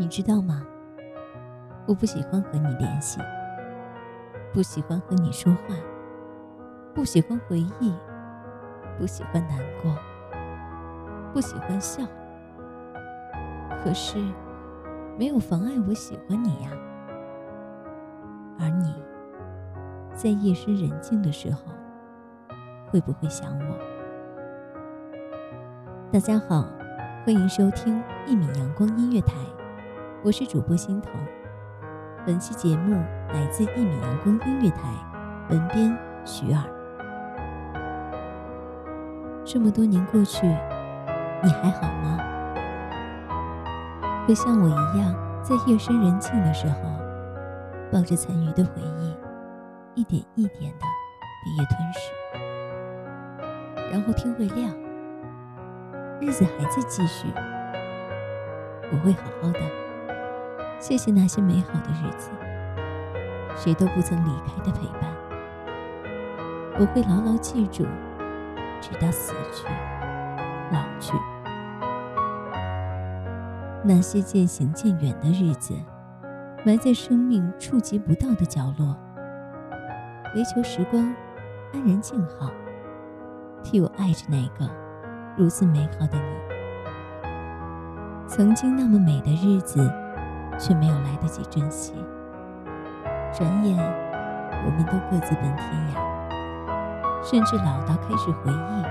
[0.00, 0.62] 你知道吗？
[1.84, 3.18] 我不喜欢和你联系，
[4.52, 5.74] 不喜欢和你说话，
[6.94, 7.92] 不喜欢回忆，
[8.96, 9.98] 不喜欢难过，
[11.32, 12.04] 不喜欢笑。
[13.82, 14.18] 可是，
[15.18, 16.70] 没有妨碍我喜欢你呀。
[18.60, 18.94] 而你，
[20.14, 21.72] 在夜深人静的时候，
[22.88, 23.76] 会不会想我？
[26.12, 26.64] 大家好，
[27.24, 29.34] 欢迎收听一米阳光音乐台。
[30.24, 31.12] 我是主播欣桐，
[32.26, 32.96] 本期节目
[33.32, 34.82] 来自一米阳光音乐台，
[35.48, 36.60] 文编徐尔。
[39.44, 40.44] 这么多年过去，
[41.40, 42.18] 你还好吗？
[44.26, 46.74] 会像我一样，在夜深人静的时候，
[47.92, 49.16] 抱着残余的回忆，
[49.94, 50.86] 一点一点的
[51.44, 52.10] 被夜吞噬，
[53.92, 54.74] 然后天会亮，
[56.20, 57.28] 日子还在继续，
[58.90, 59.87] 我会好好的。
[60.80, 62.30] 谢谢那些美好的日子，
[63.56, 65.10] 谁都不曾离开的陪伴，
[66.78, 67.84] 我会牢牢记住，
[68.80, 69.66] 直到死去、
[70.72, 71.12] 老去。
[73.84, 75.74] 那些渐行渐远的日子，
[76.64, 78.96] 埋在生命触及不到的角落，
[80.36, 81.02] 唯求时光
[81.74, 82.50] 安然静好，
[83.64, 84.70] 替我爱着那个
[85.36, 86.38] 如此美好的你。
[88.28, 90.07] 曾经那么美的日子。
[90.58, 91.94] 却没有来得及珍惜，
[93.32, 93.76] 转眼
[94.64, 95.96] 我们都各自奔天涯，
[97.24, 98.82] 甚至老到开始回忆。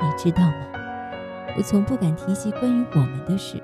[0.00, 0.52] 你知道吗？
[1.56, 3.60] 我从不敢提及关于我们的事，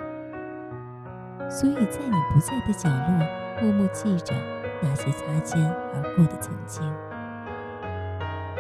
[1.49, 4.35] 所以在你不在的角落，默默记着
[4.83, 5.63] 那些擦肩
[5.95, 6.83] 而过的曾经，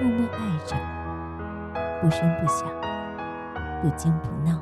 [0.00, 0.76] 默默爱着，
[2.00, 2.68] 不声不响，
[3.82, 4.60] 不惊不闹。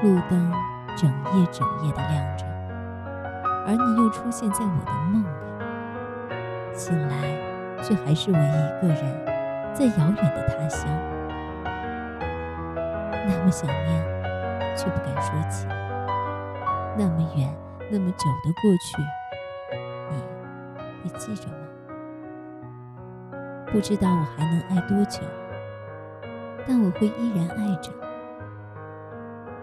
[0.00, 0.52] 路灯
[0.96, 2.44] 整夜整夜的亮着，
[3.66, 5.28] 而你又出现在我的梦里。
[6.72, 7.12] 醒来，
[7.82, 9.02] 却还是我一个人
[9.74, 10.88] 在遥远的他乡，
[13.26, 15.66] 那么想念，却不敢说起。
[16.96, 17.52] 那么远，
[17.90, 19.02] 那么久的过去，
[21.02, 21.56] 你会记着吗？
[23.72, 25.22] 不知道我还能爱多久，
[26.66, 27.90] 但我会依然爱着。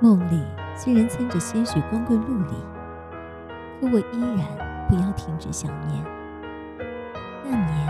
[0.02, 0.44] 梦里
[0.76, 2.54] 虽然掺着些许光棍陆离，
[3.80, 4.46] 可我依然
[4.90, 6.04] 不要停止想念。
[7.44, 7.88] 那年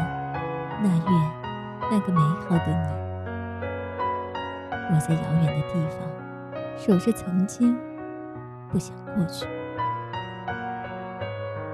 [0.84, 1.04] 那月
[1.92, 2.88] 那个美好的你，
[4.94, 5.98] 我在遥远的地方
[6.78, 7.76] 守着曾经，
[8.70, 9.48] 不想过去。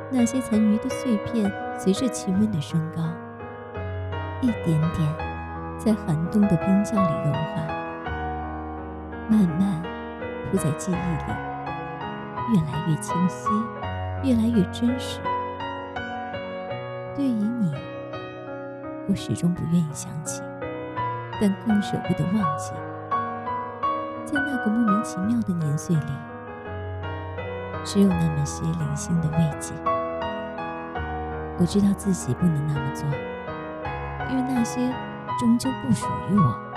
[0.09, 3.01] 那些残余的碎片随着气温的升高，
[4.39, 5.15] 一点点
[5.77, 7.61] 在寒冬的冰窖里融化，
[9.27, 9.80] 慢慢。
[10.51, 11.33] 不在记忆里，
[12.53, 13.47] 越来越清晰，
[14.21, 15.21] 越来越真实。
[17.15, 17.73] 对于你，
[19.07, 20.43] 我始终不愿意想起，
[21.39, 22.73] 但更舍不得忘记。
[24.25, 26.11] 在那个莫名其妙的年岁里，
[27.85, 29.73] 只有那么些零星的慰藉。
[31.57, 33.07] 我知道自己不能那么做，
[34.29, 34.93] 因为那些
[35.39, 36.70] 终究不属于我。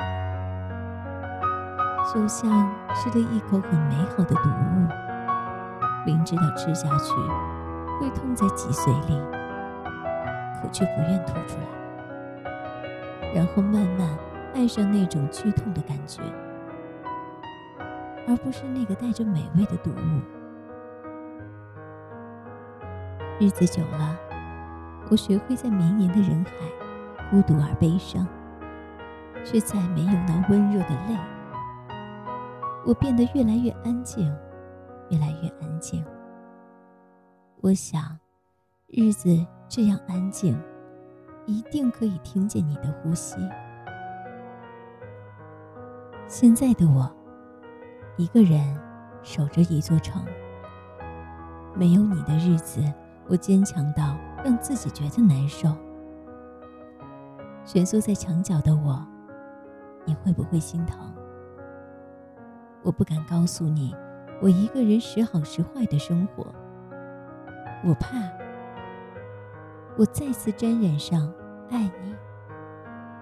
[2.14, 2.48] 就像
[2.94, 4.86] 吃了一口很美好的毒物，
[6.06, 7.12] 明知道吃下去
[7.98, 9.20] 会痛在脊髓里，
[10.62, 14.08] 可却不愿吐出来，然后慢慢
[14.54, 16.22] 爱上那种剧痛的感觉，
[18.28, 20.20] 而不是那个带着美味的毒物。
[23.40, 24.16] 日子久了，
[25.10, 26.52] 我学会在绵延的人海
[27.28, 28.24] 孤独而悲伤，
[29.44, 31.18] 却再没有那温热的泪。
[32.86, 34.26] 我变得越来越安静，
[35.08, 36.04] 越来越安静。
[37.62, 38.18] 我想，
[38.88, 39.28] 日子
[39.68, 40.54] 这样安静，
[41.46, 43.36] 一定可以听见你的呼吸。
[46.26, 47.10] 现在的我，
[48.18, 48.78] 一个人
[49.22, 50.22] 守着一座城。
[51.74, 52.82] 没有你的日子，
[53.28, 54.14] 我坚强到
[54.44, 55.74] 让自己觉得难受。
[57.64, 59.02] 蜷缩在墙角的我，
[60.04, 61.14] 你会不会心疼？
[62.84, 63.92] 我不敢告诉你，
[64.40, 66.46] 我一个人时好时坏的生活。
[67.84, 68.16] 我怕，
[69.98, 71.32] 我再次沾染上
[71.70, 72.14] 爱你，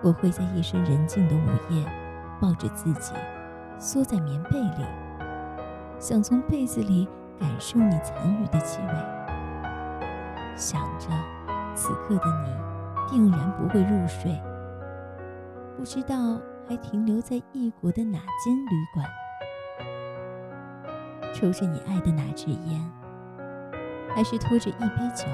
[0.02, 1.86] 我会在夜深人静的午夜，
[2.40, 3.14] 抱着自己，
[3.78, 4.84] 缩在棉被里，
[5.98, 7.08] 想从被子里。
[7.40, 8.92] 感受你残余的气味，
[10.54, 11.08] 想着
[11.74, 14.40] 此刻的你定然不会入睡，
[15.76, 19.04] 不知道还停留在异国的哪间旅馆，
[21.32, 22.92] 抽着你爱的哪支烟，
[24.14, 25.26] 还是拖着一杯酒，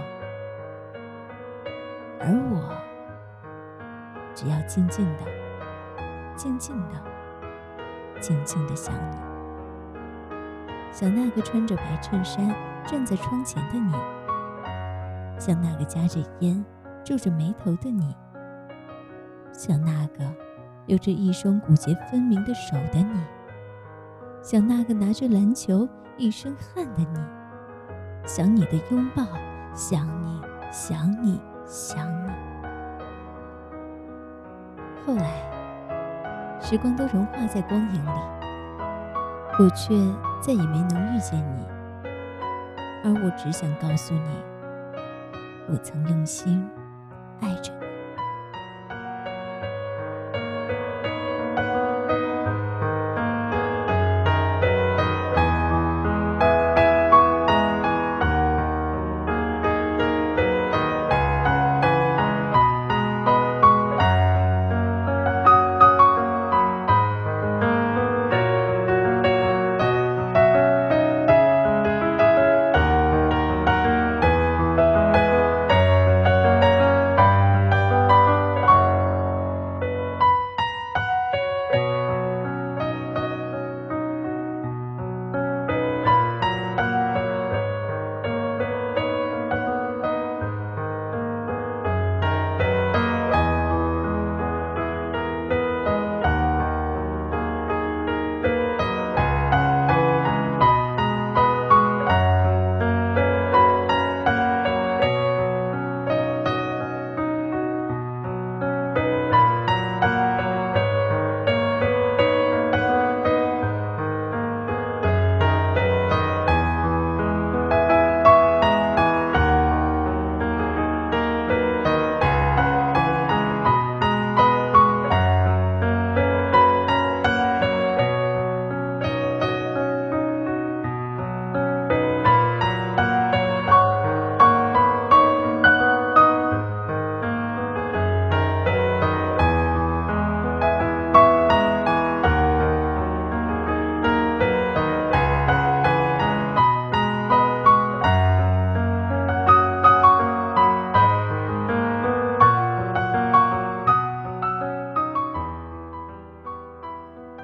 [2.21, 2.77] 而我
[4.35, 5.23] 只要静静的、
[6.37, 6.95] 静静的、
[8.21, 9.17] 静静的想你。
[10.93, 12.55] 想那个穿着白衬衫
[12.87, 13.93] 站在窗前的你，
[15.39, 16.65] 想那个夹着烟
[17.05, 18.17] 皱着眉头的你，
[19.53, 20.25] 想那个
[20.87, 23.21] 有着一双骨节分明的手的你，
[24.51, 25.87] 想那个拿着篮球
[26.17, 27.19] 一身汗的你，
[28.27, 29.23] 想你的拥抱，
[29.75, 30.41] 想你，
[30.73, 32.31] 想你，想你。
[35.05, 38.21] 后来，时光都融化在光影里，
[39.59, 39.95] 我却。
[40.41, 41.67] 再也没能遇见你，
[43.05, 44.31] 而我只想告诉你，
[45.69, 46.65] 我曾用心
[47.41, 47.78] 爱着。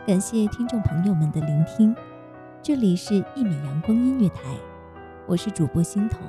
[0.07, 1.97] 感谢听众朋友们的聆听，
[2.61, 4.43] 这里是《一米阳光音乐台》，
[5.27, 6.21] 我是主播欣桐，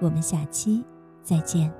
[0.00, 0.84] 我们下期
[1.22, 1.72] 再见。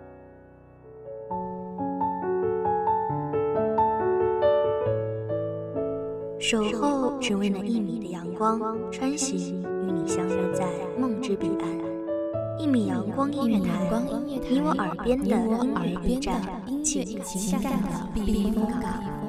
[6.39, 8.59] 守候只为那一米的阳光，
[8.91, 10.67] 穿行与你相约在
[10.99, 11.69] 梦之彼岸。
[12.59, 13.91] 一米阳光音乐台，
[14.25, 16.41] 你我耳边的音乐驿站，
[16.83, 19.20] 情感的避风港。